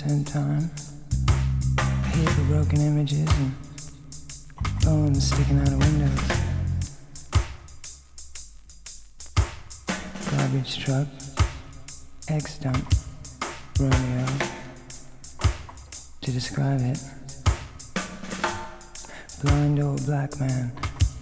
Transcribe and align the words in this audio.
present 0.00 0.28
time. 0.28 0.70
I 1.78 2.08
hear 2.14 2.24
the 2.24 2.42
broken 2.42 2.80
images 2.80 3.28
and 3.38 3.52
bones 4.84 5.26
sticking 5.26 5.58
out 5.58 5.68
of 5.68 5.78
windows. 5.78 6.20
Garbage 10.30 10.78
truck, 10.78 11.08
X 12.28 12.58
dump, 12.58 12.94
Romeo. 13.80 14.26
To 16.20 16.30
describe 16.30 16.80
it. 16.80 17.02
Blind 19.42 19.80
old 19.80 20.04
black 20.06 20.38
man 20.38 20.70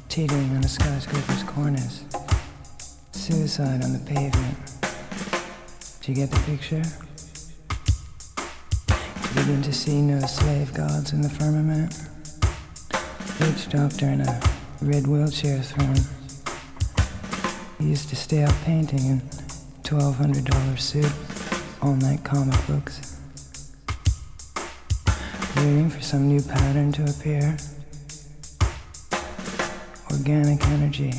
teetering 0.08 0.50
on 0.50 0.64
a 0.64 0.68
skyscraper's 0.68 1.42
cornice. 1.44 2.04
Suicide 3.12 3.82
on 3.84 3.94
the 3.94 4.02
pavement. 4.04 4.58
Do 6.02 6.12
you 6.12 6.14
get 6.14 6.30
the 6.30 6.40
picture? 6.40 7.05
Begin 9.46 9.62
to 9.62 9.72
see 9.72 10.02
no 10.02 10.18
slave 10.26 10.74
gods 10.74 11.12
in 11.12 11.20
the 11.20 11.28
firmament. 11.28 11.96
Each 13.48 13.68
doctor 13.70 14.06
in 14.06 14.22
a 14.22 14.40
red 14.82 15.06
wheelchair 15.06 15.62
throne. 15.62 15.94
He 17.78 17.90
used 17.90 18.08
to 18.08 18.16
stay 18.16 18.42
up 18.42 18.52
painting 18.64 19.06
in 19.06 19.20
$1,200 19.84 20.80
suit, 20.80 21.12
all 21.80 21.94
night 21.94 22.24
comic 22.24 22.58
books. 22.66 23.20
Waiting 25.58 25.90
for 25.90 26.00
some 26.00 26.26
new 26.26 26.42
pattern 26.42 26.90
to 26.90 27.04
appear. 27.04 27.56
Organic 30.10 30.60
energy. 30.70 31.12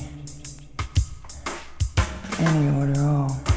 Any 2.40 2.78
order, 2.78 3.00
all. 3.00 3.57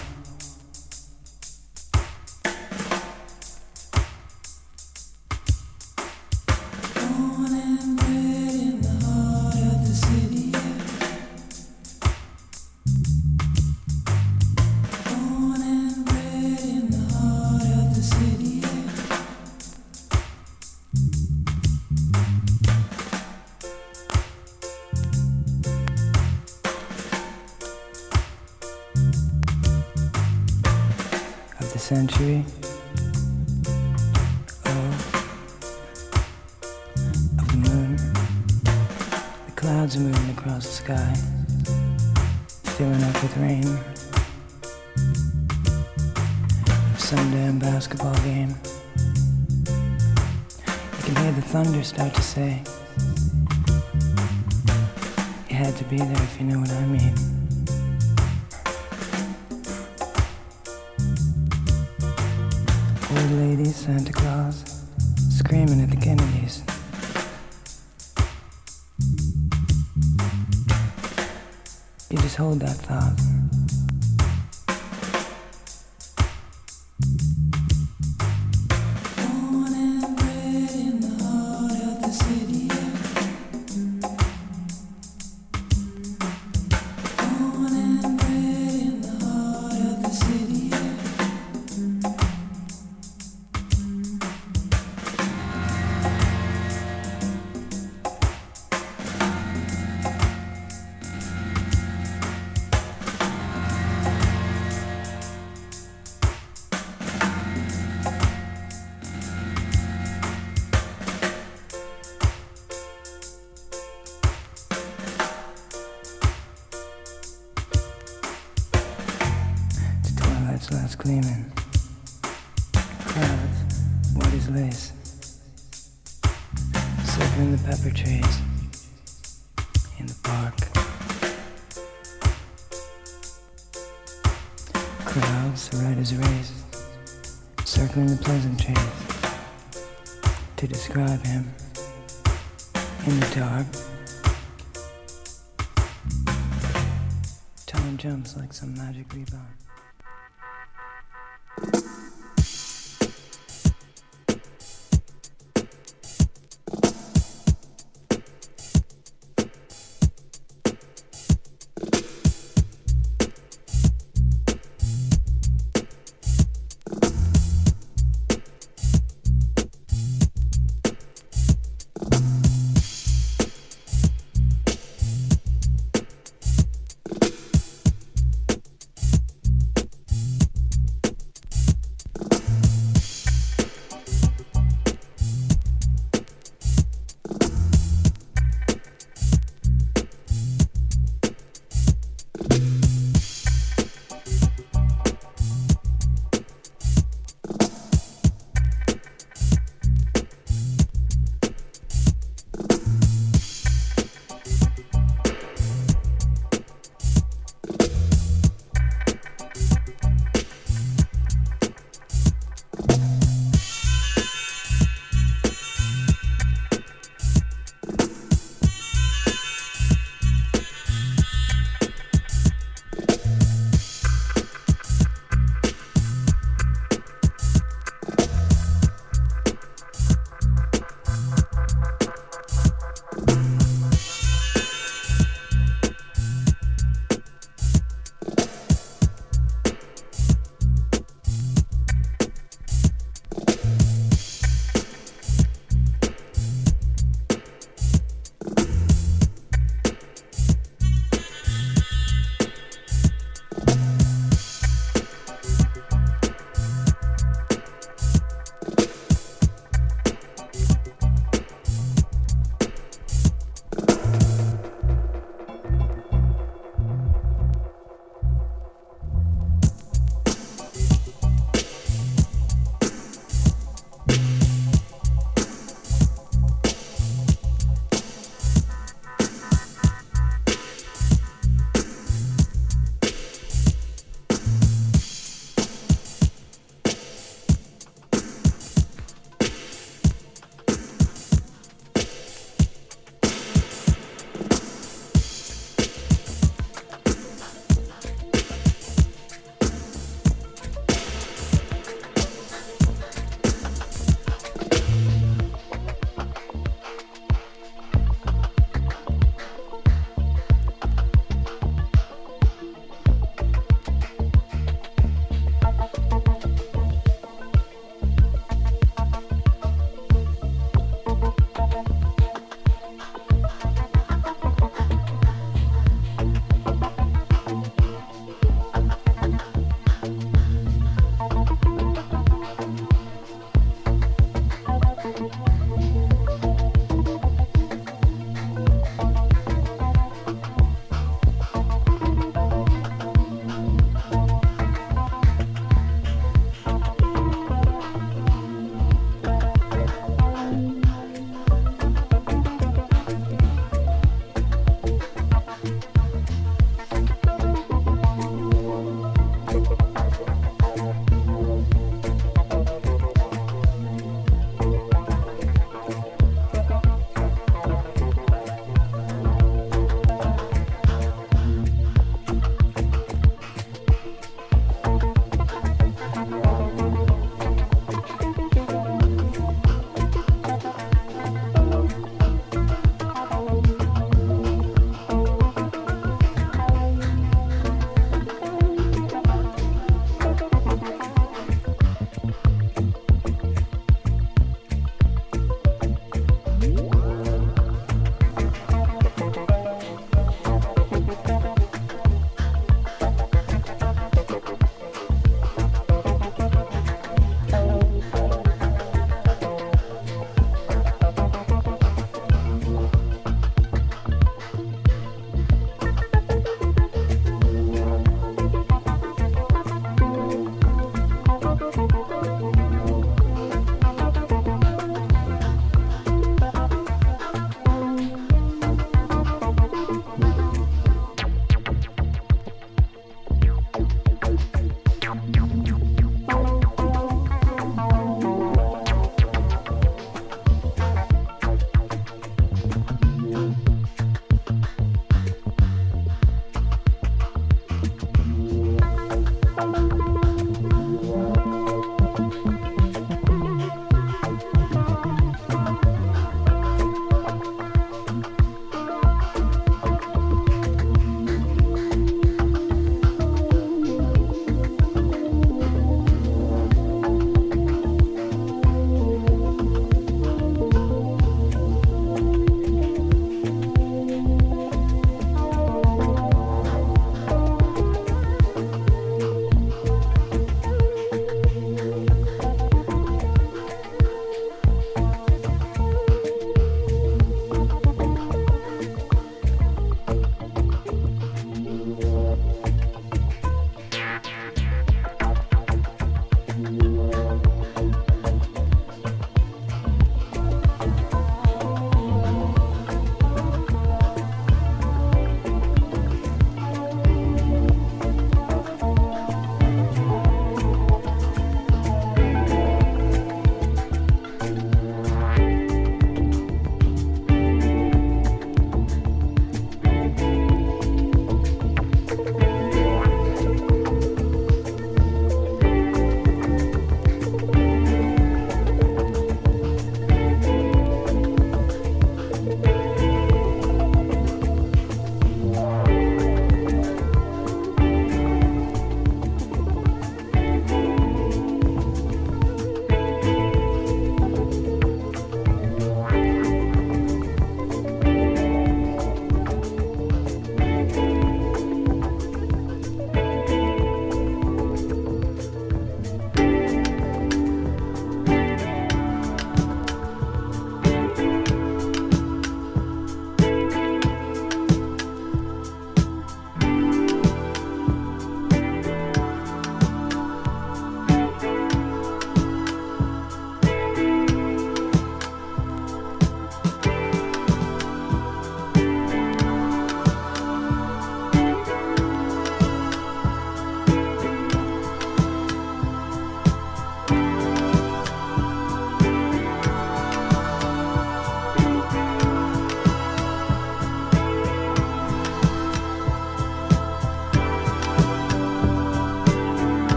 Like 148.51 148.57
some 148.57 148.75
magic 148.75 149.07
rebound. 149.15 149.70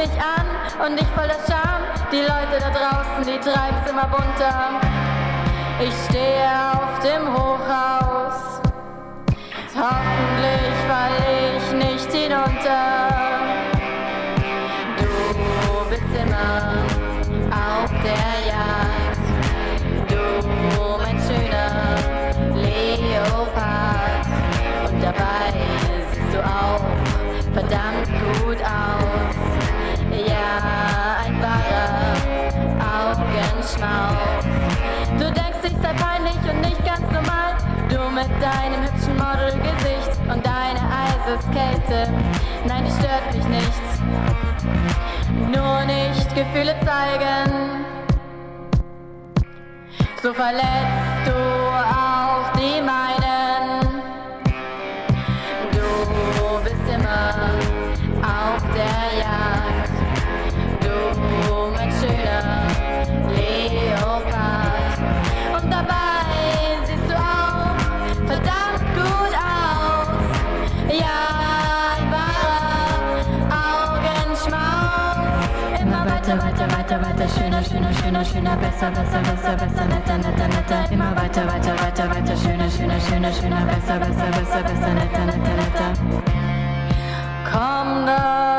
Mich 0.00 0.16
an 0.18 0.46
und 0.86 0.98
ich 0.98 1.06
voller 1.08 1.36
Scham. 1.46 1.82
Die 2.10 2.20
Leute 2.20 2.56
da 2.58 2.70
draußen, 2.70 3.22
die 3.22 3.38
treiben's 3.38 3.90
immer 3.90 4.06
bunter. 4.06 4.80
Ich 5.78 5.94
stehe 6.08 6.48
auf 6.72 6.98
dem 7.00 7.24
Hochhaus. 7.34 8.60
Hoffentlich 9.76 10.74
fall 10.88 11.16
ich 11.54 11.72
nicht 11.72 12.12
hinunter. 12.12 12.99
Deinem 38.40 38.82
hübschen 38.82 39.16
Modelgesicht 39.16 40.18
und 40.32 40.44
deine 40.44 40.80
Eiseskälte. 41.06 42.10
Nein, 42.66 42.84
die 42.86 42.92
stört 42.92 43.34
mich 43.34 43.46
nicht. 43.46 43.82
Nur 45.54 45.84
nicht 45.84 46.34
Gefühle 46.34 46.74
zeigen. 46.84 47.84
So 50.22 50.34
verletzt 50.34 51.09
weiter, 76.90 77.06
weiter, 77.06 77.28
schöner, 77.28 77.62
schöner, 77.62 77.94
schöner, 77.94 78.24
schöner, 78.24 78.56
besser, 78.56 78.90
besser, 78.90 79.20
besser, 79.22 79.56
besser, 79.56 79.86
netter, 79.86 80.18
netter, 80.18 80.48
netter. 80.48 80.92
Immer 80.92 81.16
weiter, 81.16 81.46
weiter, 81.46 81.78
weiter, 81.78 82.10
weiter, 82.10 82.36
schöner, 82.36 82.68
schöner, 82.70 83.00
schöner, 83.00 83.32
schöner, 83.32 83.64
besser, 83.66 83.98
besser, 84.00 84.30
besser, 84.30 84.62
besser, 84.62 84.94
netter, 84.94 85.24
netter, 85.26 85.54
netter. 85.60 85.92
Komm, 87.52 88.06
da 88.06 88.49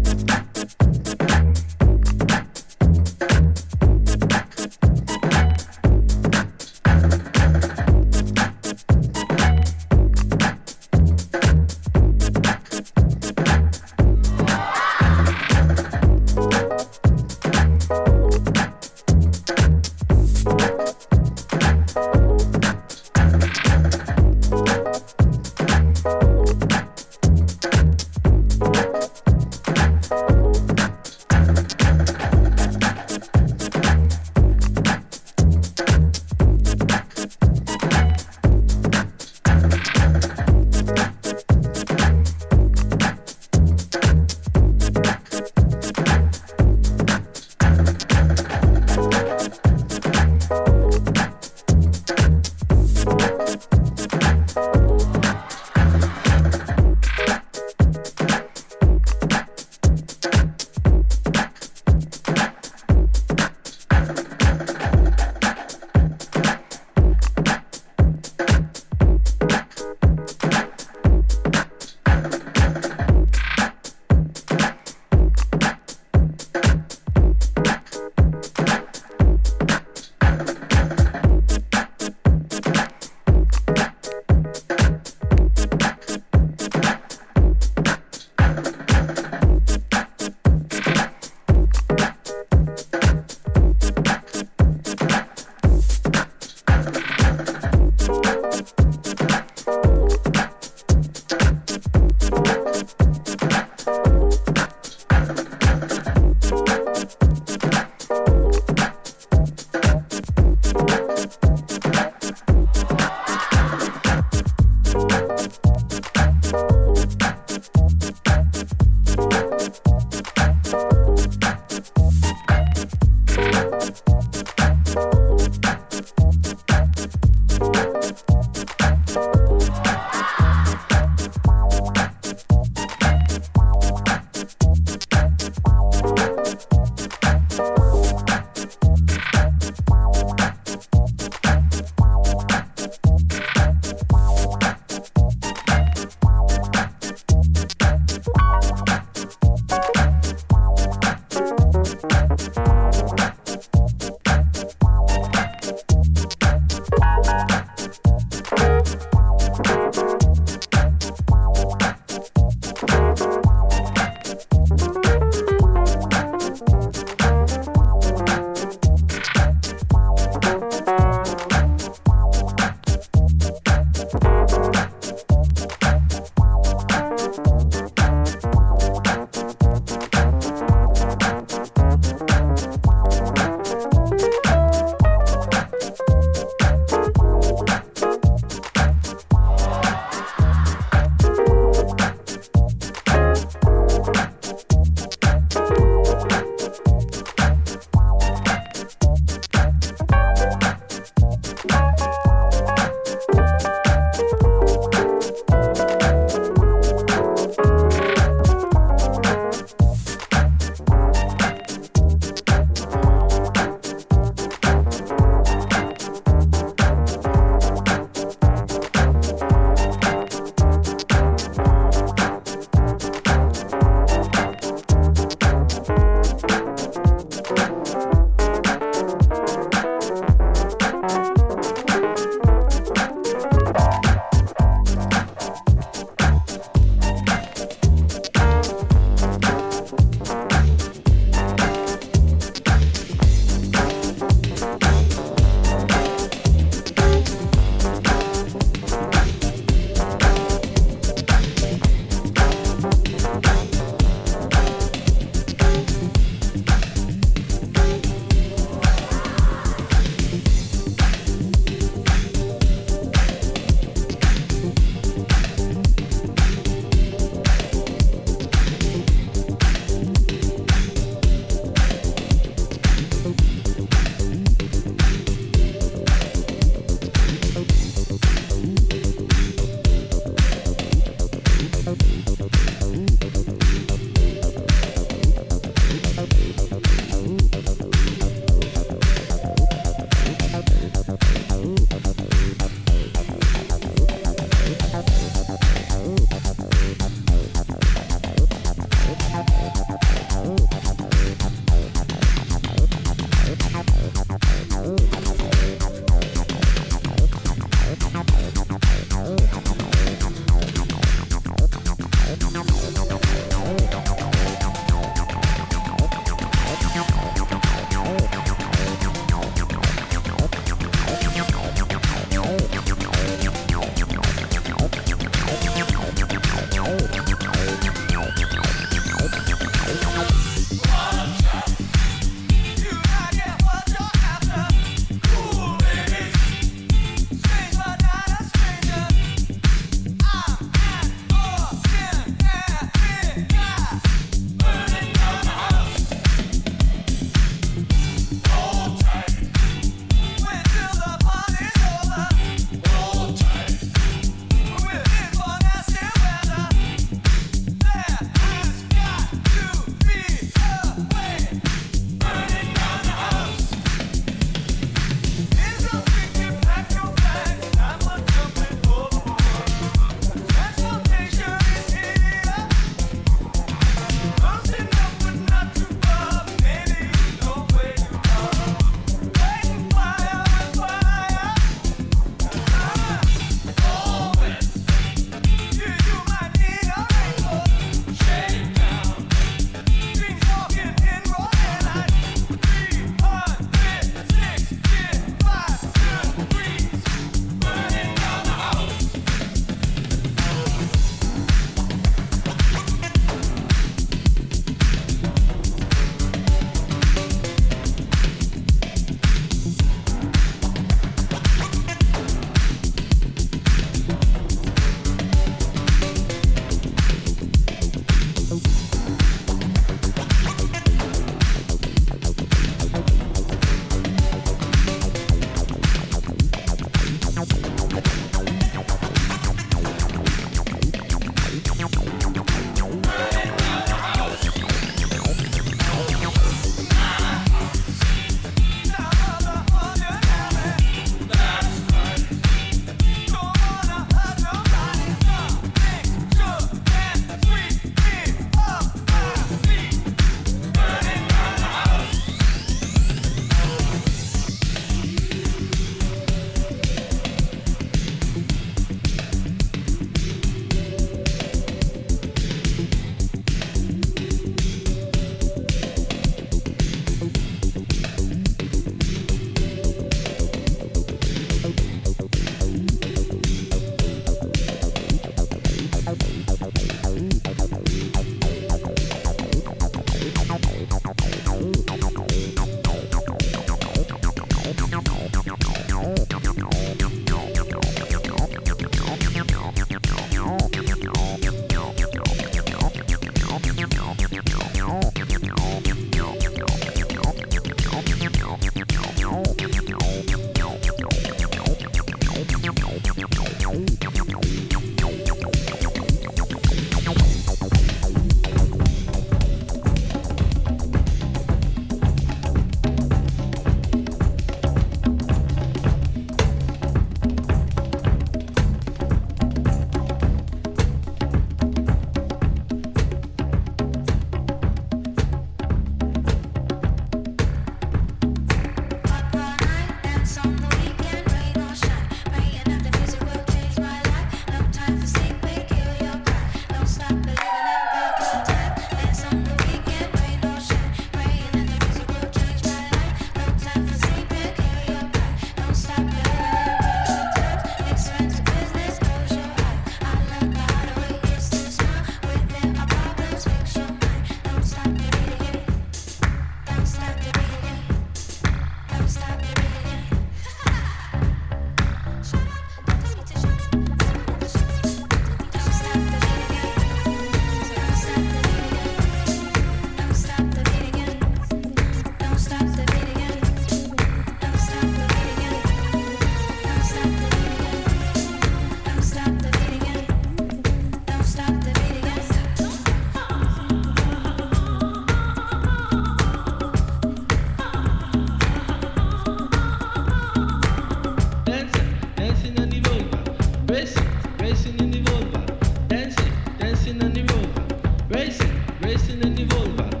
California 599.07 600.00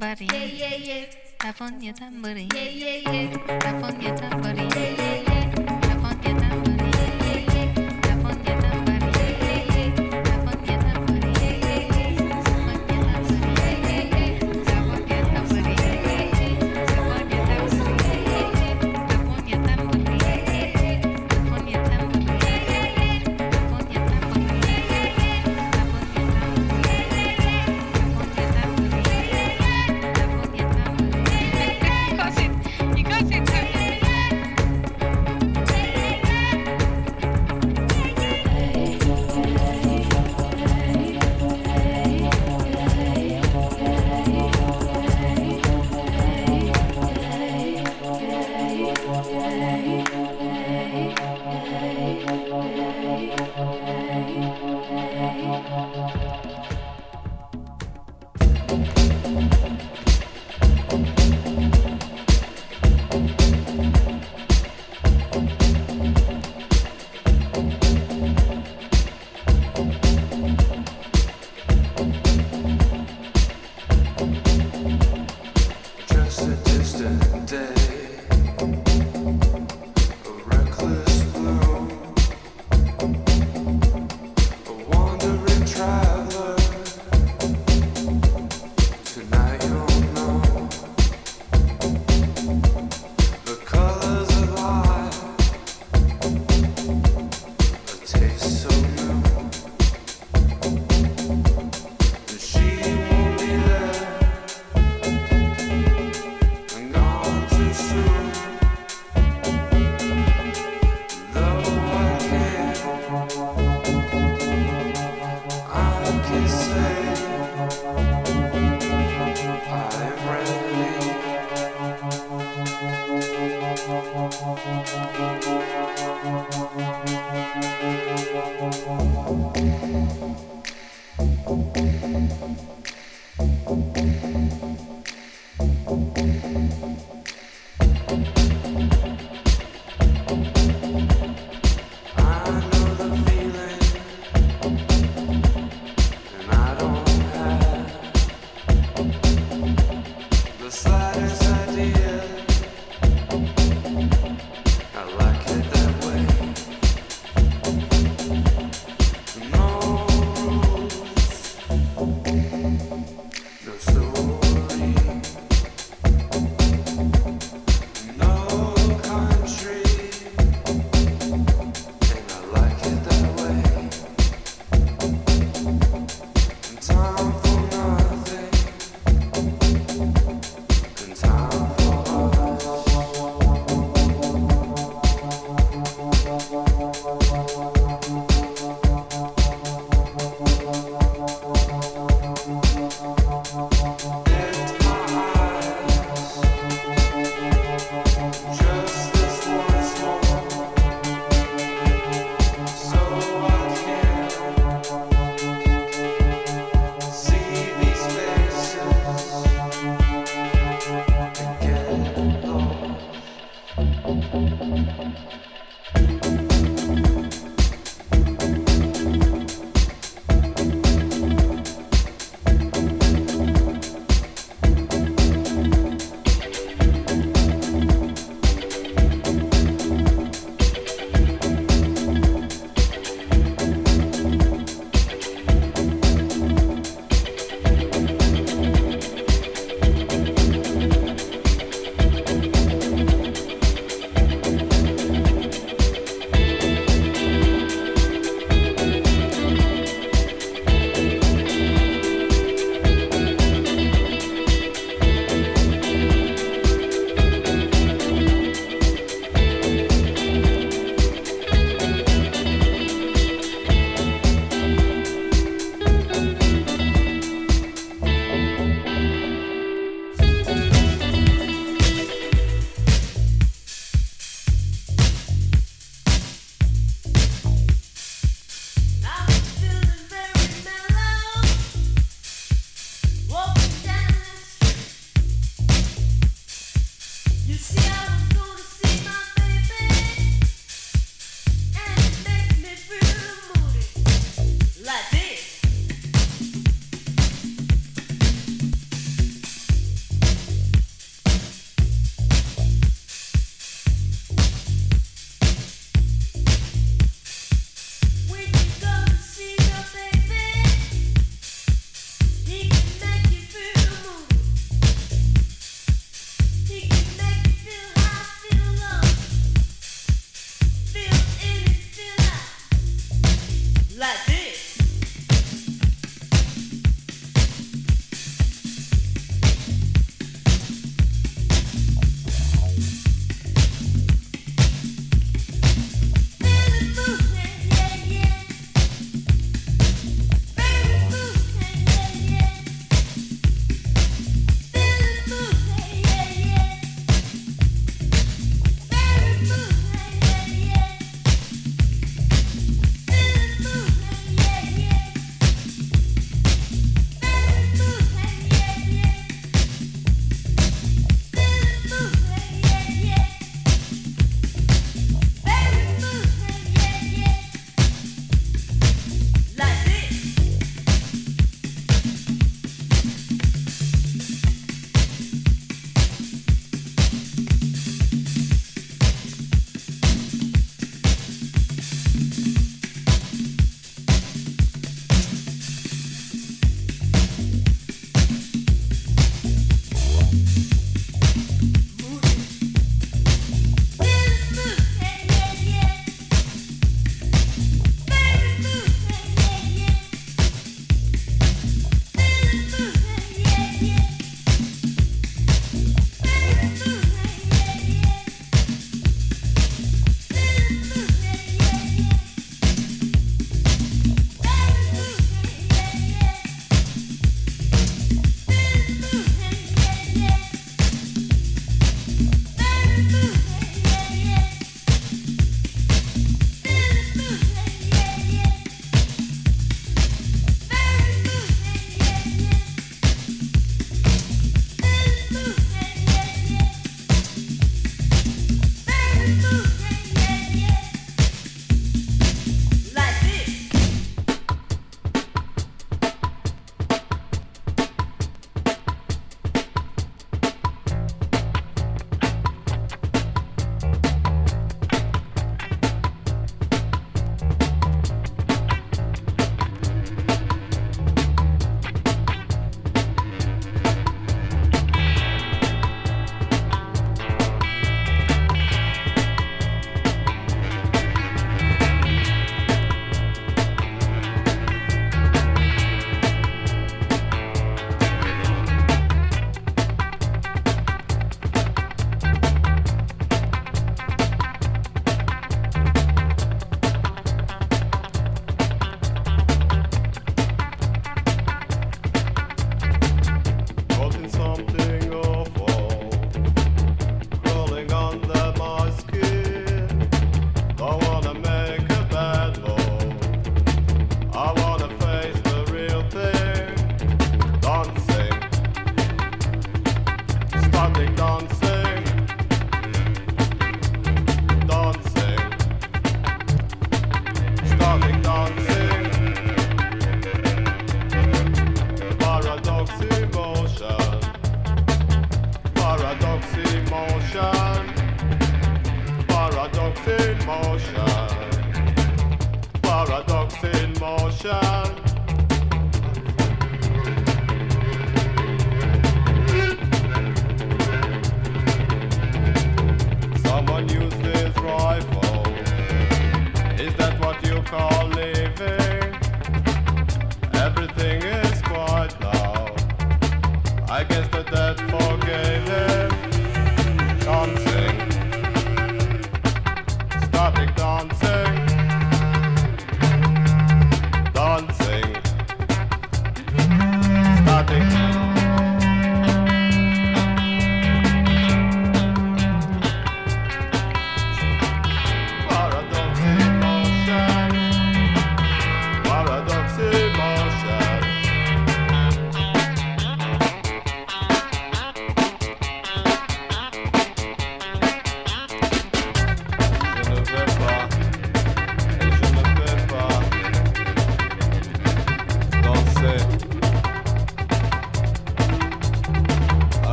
tambourine. 0.00 0.32
Yeah, 0.32 0.44
yeah, 0.44 0.76
yeah. 0.76 1.04
California 1.38 1.92
tambourine. 1.92 2.48
Yeah, 2.54 2.70
yeah, 3.04 3.12
yeah. 3.12 3.59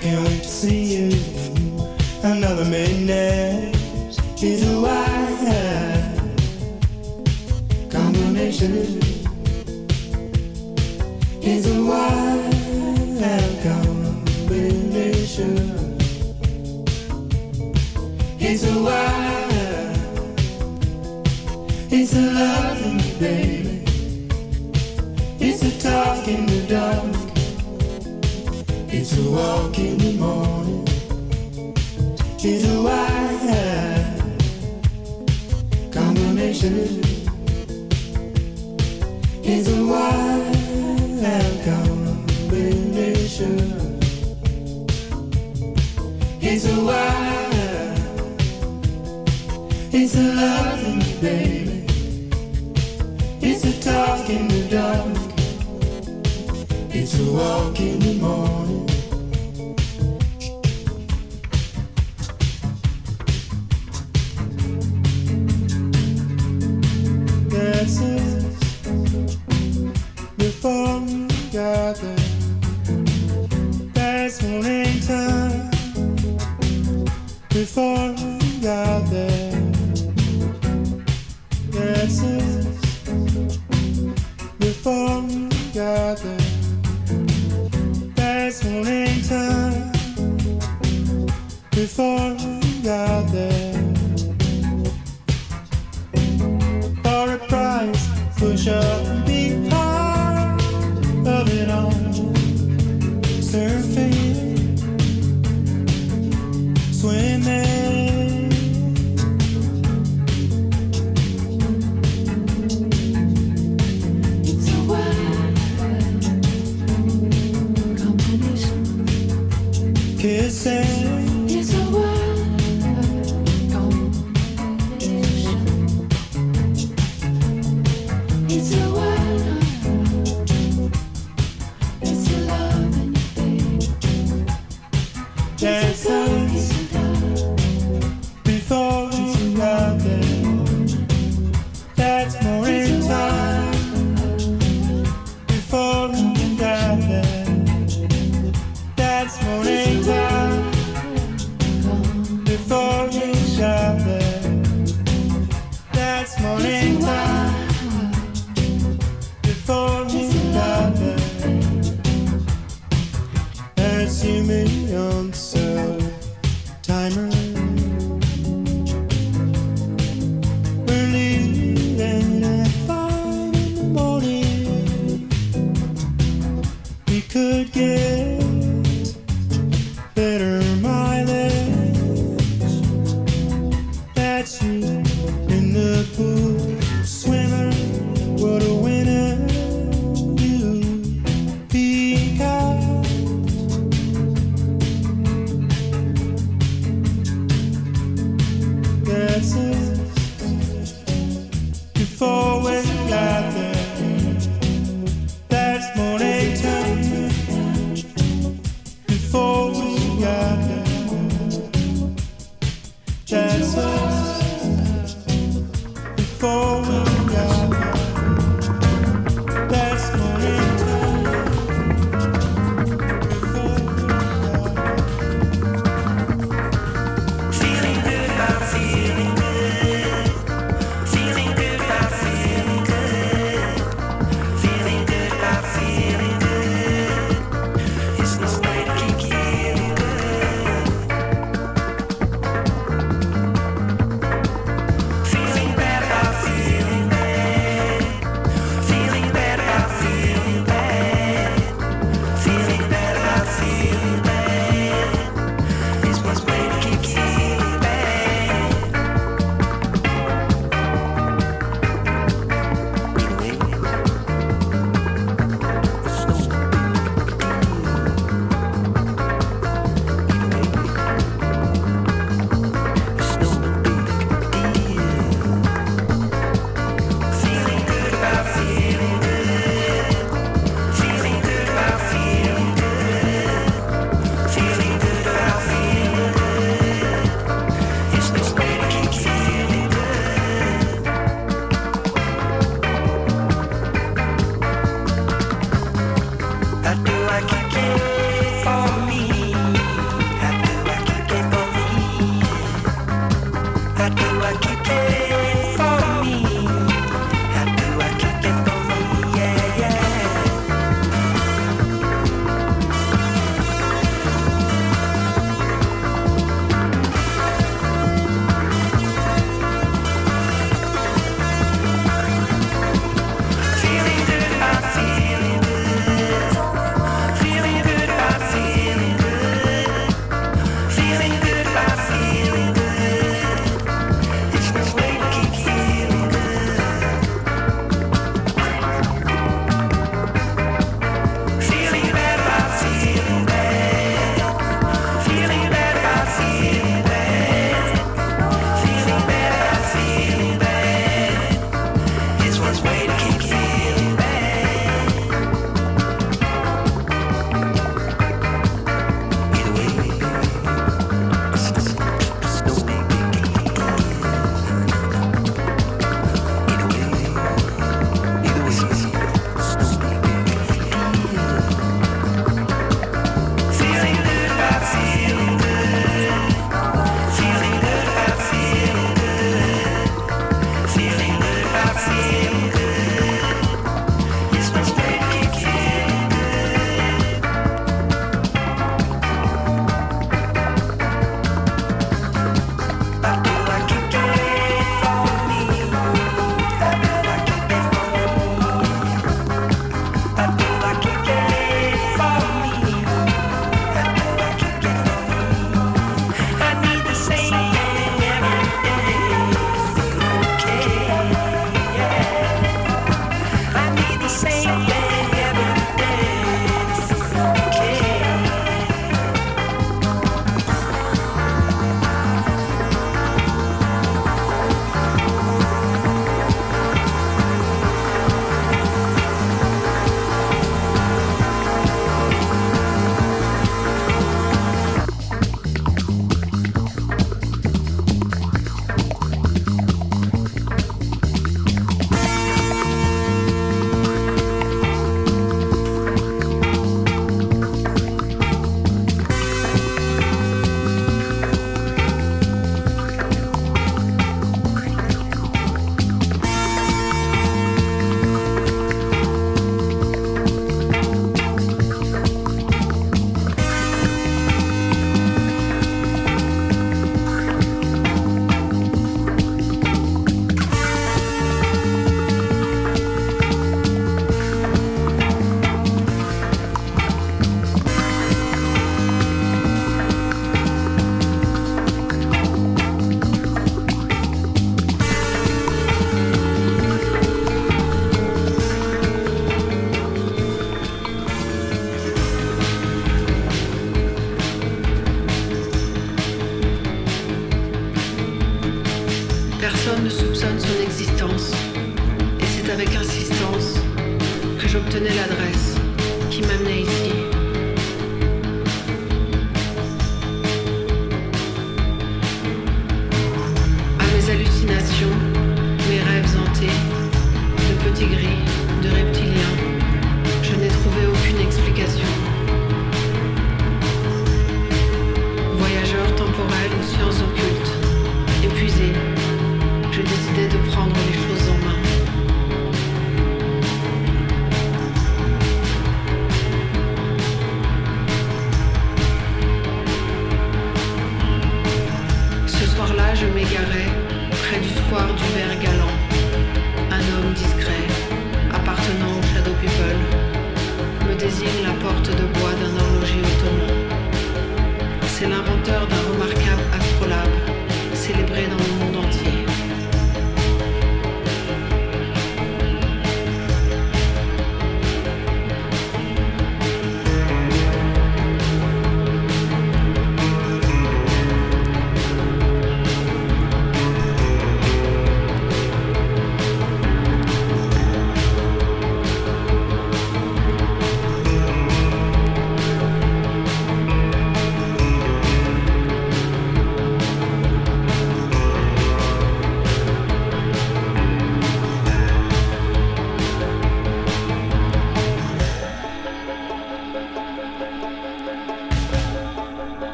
can't 0.00 0.28
wait 0.28 0.42
to 0.42 0.48
see 0.48 0.96
you. 0.96 1.10
Another 2.22 2.64
midnight 2.64 3.74
is 4.40 4.62
a 4.68 4.80
wild 4.80 5.40
combination. 7.90 9.00
Is 11.42 11.66
a 11.66 11.82
wild 11.82 12.54
combination. 13.62 14.76
It's 18.38 18.64
a 18.64 18.82
wild. 18.82 19.98
It's 21.90 22.12
a 22.14 22.20
loving 22.20 22.98
baby. 23.18 23.84
It's 25.40 25.62
a 25.62 25.70
talk 25.80 26.28
in 26.28 26.46
the 26.46 26.66
dark 26.68 27.07
to 29.18 29.30
walk 29.32 29.78
in 29.78 29.98
the 29.98 30.12
morning. 30.12 30.86
She's 32.38 32.64
a 32.72 32.82
wild 32.82 34.22
combination. 35.92 37.02
It's 39.42 39.68
a 39.68 39.84
wild 39.92 40.54
combination. 41.64 43.58
It's 46.40 46.64
a 46.64 46.80
wild, 46.88 48.40
it's 49.92 50.14
a 50.14 50.26
loving, 50.42 51.02
baby. 51.20 51.76
It's 53.42 53.64
a 53.64 53.72
talk 53.82 54.30
in 54.30 54.46
the 54.46 54.62
dark. 54.70 55.16
It's 56.94 57.18
a 57.18 57.32
walk 57.32 57.80
in 57.80 57.98
the 57.98 58.14
morning. 58.14 58.97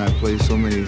I 0.00 0.10
play 0.12 0.38
so 0.38 0.56
many, 0.56 0.86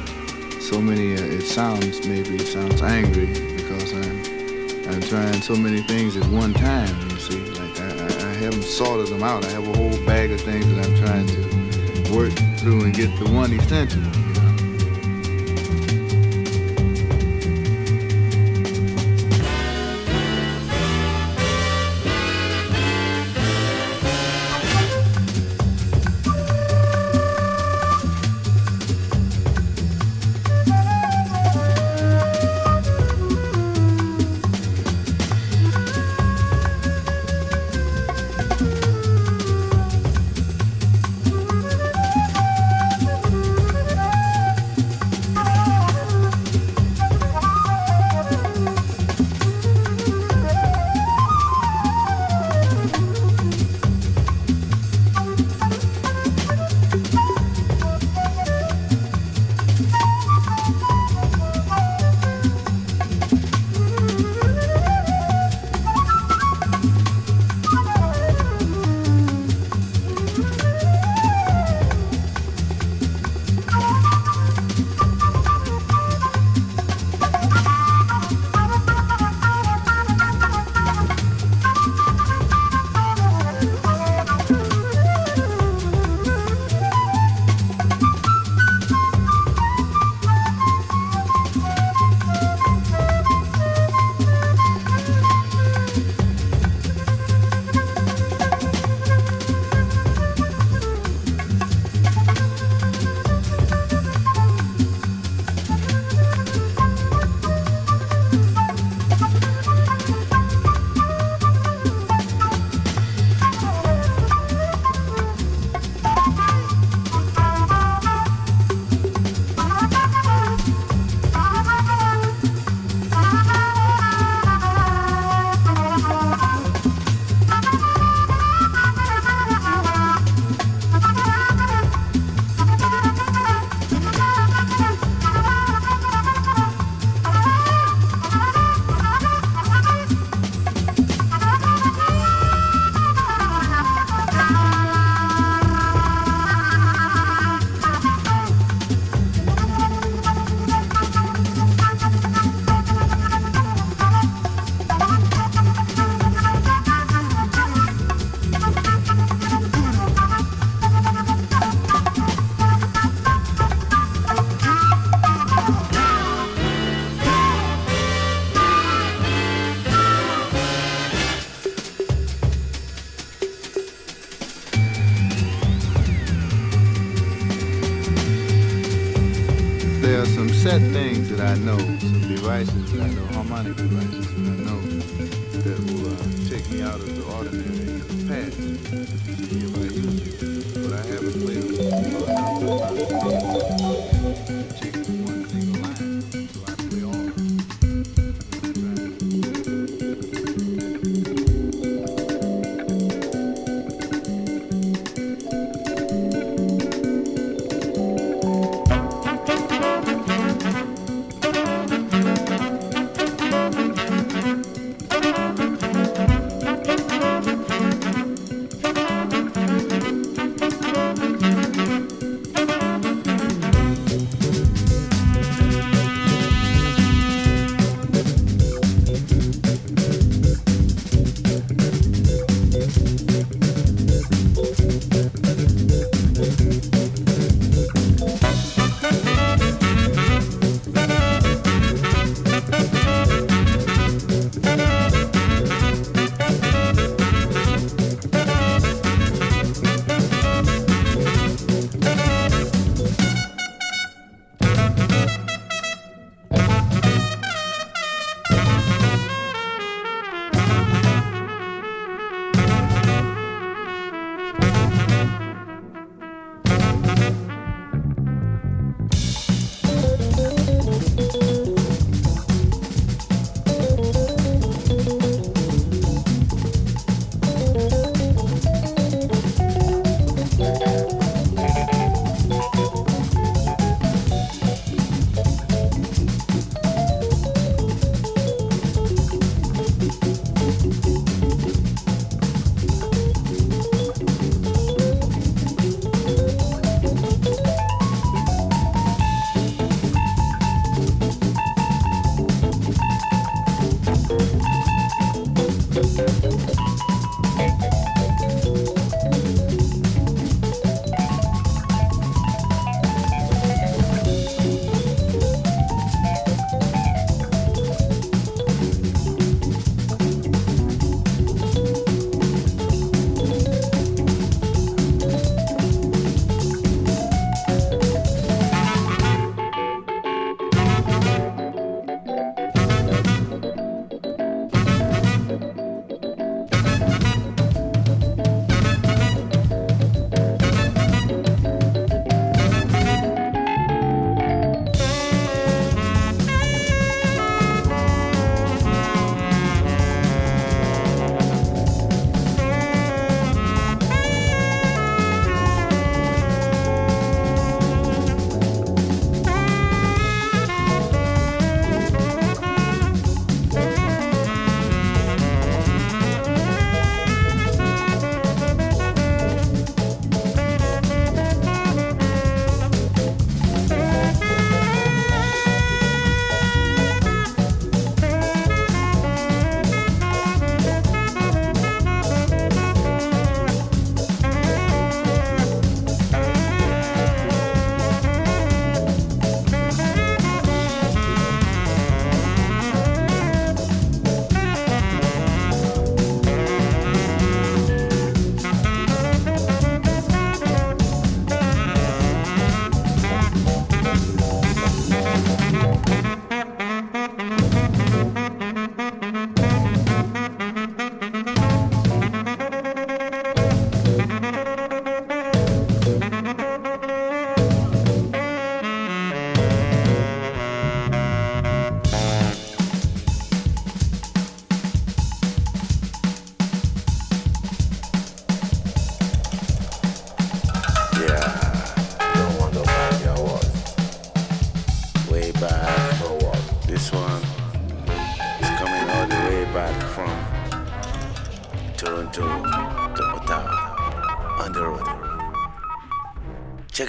so 0.58 0.80
many. 0.80 1.14
Uh, 1.14 1.36
it 1.36 1.42
sounds 1.42 2.06
maybe 2.06 2.36
it 2.36 2.46
sounds 2.46 2.80
angry 2.80 3.26
because 3.56 3.92
I'm 3.92 4.88
I'm 4.88 5.02
trying 5.02 5.40
so 5.42 5.54
many 5.54 5.82
things 5.82 6.16
at 6.16 6.24
one 6.26 6.54
time. 6.54 6.88
You 7.10 7.16
see, 7.16 7.40
like 7.60 7.78
I, 7.78 7.88
I, 7.88 8.30
I 8.30 8.34
haven't 8.34 8.62
sorted 8.62 9.08
them 9.08 9.22
out. 9.22 9.44
I 9.44 9.50
have 9.50 9.68
a 9.68 9.76
whole 9.76 9.96
bag 10.06 10.30
of 10.32 10.40
things 10.40 10.66
that 10.74 10.86
I'm 10.86 10.96
trying 11.04 11.26
to 11.26 12.12
work 12.14 12.32
through 12.58 12.84
and 12.84 12.94
get 12.94 13.14
the 13.18 13.30
one 13.30 13.52
essential. 13.52 14.31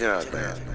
It 0.04 0.34
man. 0.34 0.73